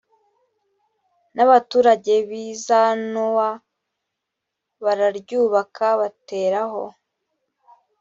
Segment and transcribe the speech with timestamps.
[1.35, 3.49] n abaturage b i zanowa
[4.83, 6.83] bararyubaka bateraho